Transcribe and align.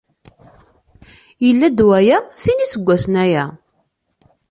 Yalla-d 1.45 1.79
waya 1.87 2.17
sin 2.41 2.57
iseggasen 2.65 3.15
aya. 3.25 3.45